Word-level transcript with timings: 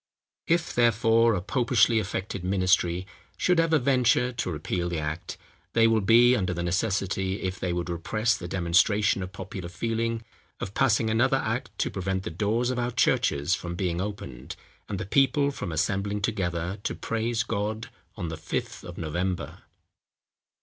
If, 0.47 0.73
therefore, 0.73 1.35
a 1.35 1.43
popishly 1.43 1.99
affected 1.99 2.43
ministry 2.43 3.05
should 3.37 3.59
ever 3.59 3.77
venture 3.77 4.31
to 4.33 4.51
repeal 4.51 4.89
the 4.89 4.97
act, 4.97 5.37
they 5.73 5.85
will 5.85 6.01
be 6.01 6.35
under 6.35 6.55
the 6.55 6.63
necessity, 6.63 7.43
if 7.43 7.59
they 7.59 7.71
would 7.71 7.87
repress 7.87 8.35
the 8.35 8.47
demonstration 8.47 9.21
of 9.21 9.31
popular 9.31 9.69
feeling, 9.69 10.23
of 10.59 10.73
passing 10.73 11.11
another 11.11 11.37
act 11.37 11.69
to 11.77 11.91
prevent 11.91 12.23
the 12.23 12.31
doors 12.31 12.71
of 12.71 12.79
our 12.79 12.89
churches 12.89 13.53
from 13.53 13.75
being 13.75 14.01
opened, 14.01 14.55
and 14.89 14.99
the 14.99 15.05
people 15.05 15.51
from 15.51 15.71
assembling 15.71 16.21
together 16.23 16.79
to 16.81 16.95
praise 16.95 17.43
God 17.43 17.91
on 18.15 18.29
the 18.29 18.37
"Fifth 18.37 18.83
of 18.83 18.97
November." 18.97 19.59